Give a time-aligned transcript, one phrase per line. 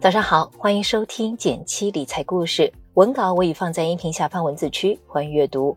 [0.00, 2.72] 早上好，欢迎收听减七理财故事。
[2.94, 5.76] 文稿我已放在音频下方文字区，欢迎阅读。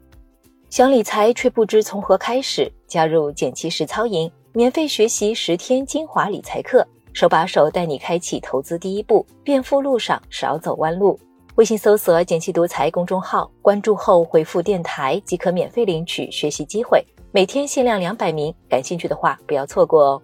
[0.69, 11.19] 想理财却不知从何开始，加入减七实操营，免费学习十天精华理财课，手把手带你开启投资第一步，变富路上少走弯路。
[11.55, 20.21] 微信搜索“减七独裁公众号，关注后回复“电台”即可免费领取学习机会，每天限量两百名，感兴趣的话不要错过哦。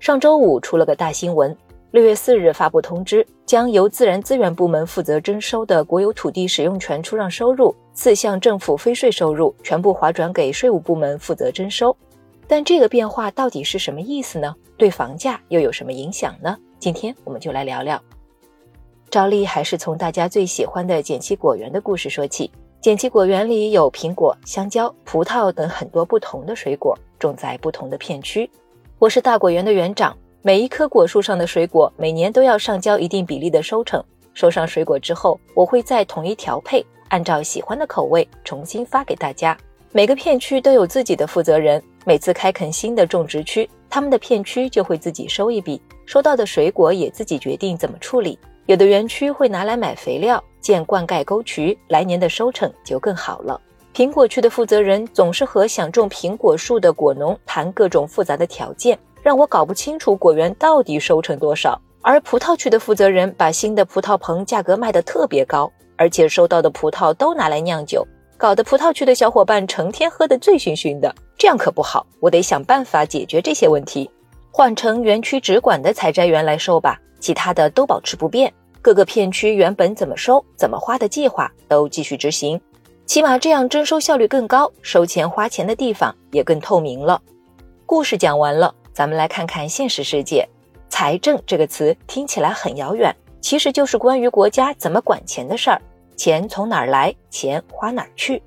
[0.00, 1.56] 上周五出了个大新闻，
[1.90, 11.96] 六月四日发布通知，将由自然资源部门负责征收的国有土地使用权出让收入四项政府非税收入全部划转给税务部门负责征收。
[12.46, 14.54] 但这个变化到底是什么意思呢？
[14.76, 16.54] 对房价又有什么影响呢？
[16.78, 17.98] 今天我们就来聊聊。
[19.08, 22.50] 照例还是从大家最喜欢的减七果园的故事说起。
[22.82, 28.48] 减七果园里有苹果、香蕉、葡萄等很多不同的水果，种在不同的片区。
[28.98, 34.02] 我是大果园的园长，每一棵果树上的水果每年都要上交一定比例的收成。
[34.34, 39.58] 收上水果之后，我会再统一调配，按照喜欢的口味重新发给大家。
[39.90, 48.38] 每个片区都有自己的负责人，每次开垦新的种植区，他们的片区就会自己收一笔，收到的水果也自己决定怎么处理。
[48.66, 53.60] 有的园区会拿来买肥料，建灌溉沟渠，来年的收成就更好了。
[53.92, 58.96] 苹果区的负责人总是和想种苹果树的果农谈各种复杂的条件，
[59.28, 61.78] 让我搞不清楚果园到底收成多少。
[62.00, 68.02] 而葡萄区的负责人把新的葡萄棚价格卖得特别高，而且收到的葡萄都拿来酿酒，
[68.38, 72.06] 搞得葡萄区的小伙伴成天喝得醉醺醺的，这样可不好。
[72.20, 74.10] 我得想办法解决这些问题，
[74.50, 78.50] 换成园区直管的采摘员来收吧，其他的都保持不变。
[78.80, 82.58] 各个片区原本怎么收、怎么花的计划都继续执行。
[83.04, 87.20] 起码这样征收效率更高，收钱花钱的地方也更透明了。
[87.84, 90.44] 故事讲完了，咱们来看看现实世界。
[90.88, 95.80] 财政这个词听起来很遥远，其实就是关于国家怎么管钱的事儿。
[96.16, 98.42] 钱从哪儿来，钱花哪儿去？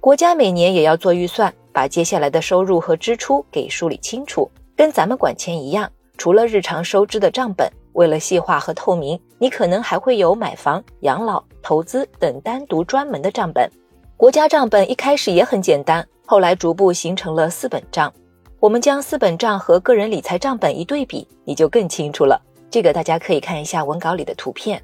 [0.00, 5.92] 国家每年也要做预算，把接下来的收入和支出给梳理清楚，跟咱们管钱一样。
[6.16, 13.70] 除了日常收支的账本，为了细化和透明，你可能还会有买房、养老、投资等单独专门的账本。
[14.16, 18.10] 国家账本一开始也很简单，后来逐步形成了四本账。
[18.62, 22.40] 我们将四本账和个人理财账本一对比，你就更清楚了。
[22.70, 24.80] 这个大家可以看一下文稿里的图片。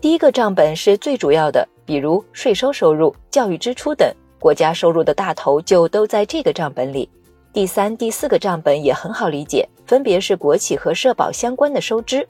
[0.00, 7.06] 第一个账本是最主要的，比如税收收入、教育支出等，国家收入的大头就都在这个账本里。
[7.52, 12.26] 第三、第四个账本也很好理解，分别是国企和社保相关的收支。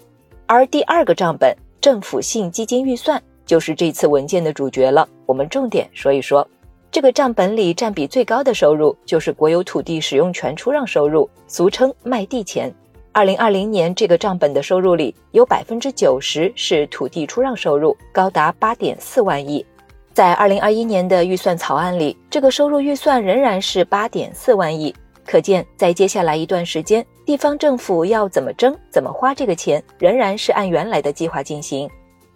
[0.46, 3.22] 而第二个账本，政府性基金预算。
[3.46, 5.08] 就是这次文件的主角了。
[5.26, 6.46] 我们重点说一说，
[6.92, 12.72] 这个账本里占比最高的收入就是国有土地使用权出让收入，俗称卖地钱。
[13.12, 19.64] 二零二零年这个账本的收入里有百分之九十是土地出让收入，高达八点四万亿。
[20.12, 24.92] 在二零二一年的预算草案里，这个收入预算仍然是八点四万亿。
[25.24, 31.88] 可见，在接下来一段时间，地方政府要怎么征、怎么花这个钱，仍然是按原来的计划进行。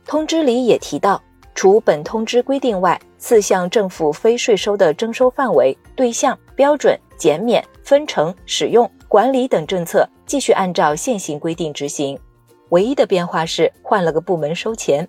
[0.07, 1.21] 通知里也提到，
[1.55, 12.19] 除本通知规定外，四项政府非税收的征收范围、对象、标准、减免、分成、使用、管理等政策继续按照现行规定执行。
[12.71, 15.09] 唯一的变化是换了个部门收钱。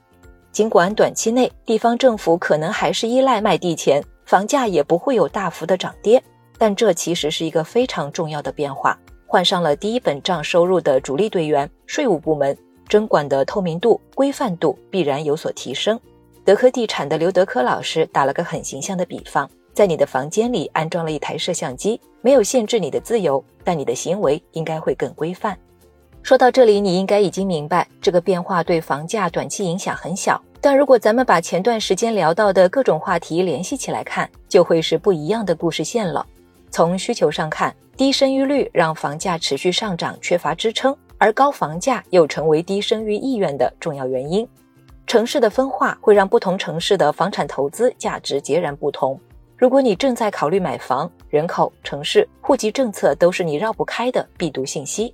[0.51, 6.23] 尽管短期内地方政府可能还是依赖卖地钱，房价也不会有大幅的涨跌，
[6.57, 8.97] 但这其实是一个非常重要的变化。
[9.25, 12.55] 换上了第一本账收入的主力队员——税务部门。
[12.87, 15.99] 征管的透明度、规范度必然有所提升。
[16.45, 25.57] 德科地产的刘德科老师打了个很形象的比方：在你的房间里安装了一台摄像机，没有限制你的自由，但你的行为应该会更规范。
[26.21, 30.39] 说到这里，你应该已经明白，这个变化对房价短期影响很小。
[30.61, 36.23] 但如果咱们把前段时间聊到的各种话题联系起来看，就会是不一样的故事线了。
[36.69, 40.95] 从需求上看，低生育率让房价持续上涨，缺乏支撑。
[41.17, 44.47] 而高房价又成为低生育意愿的重要原因。
[45.07, 49.19] 城市的分化会让不同城市的房产投资价值截然不同。
[49.55, 55.13] 如果你正在考虑买房，人口、城市、户籍政策都是你绕不开的必读信息。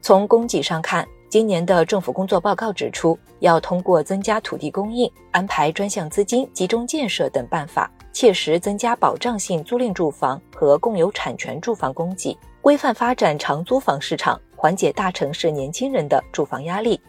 [0.00, 14.38] 从供给上看，今年的政府工作报告指出，要通过增加土地供应、安排专项资金集中建设等办法，切实增加保障性租赁住房和共有产权住房供给，规范发展长租房市场。
[14.54, 17.00] 缓解大城市年轻人的住房压力，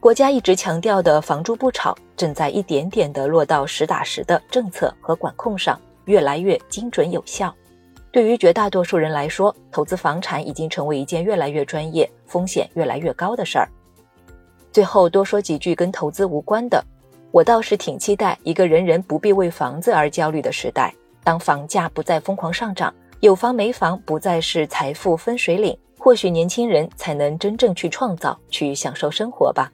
[0.00, 7.54] 国家一直强调的“房住不炒”正在一点点的落到实打实的政策和管控上，越来越精准有效。
[8.10, 13.68] 对于绝大多数人来说，投资房产已经成为一件越来越专业、风险越来越高的事儿。
[14.72, 16.82] 最后多说几句跟投资无关的，
[17.30, 20.94] 我倒是挺期待一个人人不必为房子而焦虑的时代。
[21.22, 29.70] 当房价不再疯狂上涨，有房没房不再是财富分水岭，或许年轻人才能真正去创造、去享受生活吧。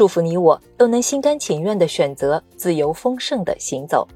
[0.00, 4.08] 祝福你我都能心甘情愿地选择自由丰盛的行走。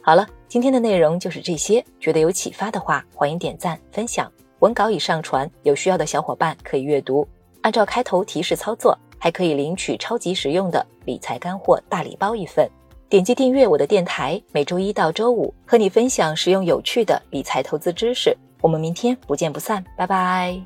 [0.00, 1.84] 好了，今天的内容就是这些。
[1.98, 4.30] 觉得有启发的话，欢迎点赞分享。
[4.60, 7.26] 文稿已上传，有需要的小伙伴可以阅读。
[7.62, 12.70] 按照开头提示操作，还可以领取超级实用的理财干货大礼包一份。
[13.08, 18.32] 点击订阅我的电台，每周一到周五和你分享实用有趣的理财投资知识。
[18.60, 20.56] 我们明天不见不散，拜拜。